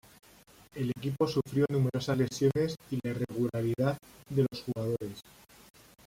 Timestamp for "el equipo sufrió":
0.73-1.67